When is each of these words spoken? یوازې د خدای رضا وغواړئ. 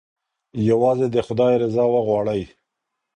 یوازې 0.69 1.07
د 1.11 1.17
خدای 1.27 1.53
رضا 1.63 1.83
وغواړئ. 1.89 2.41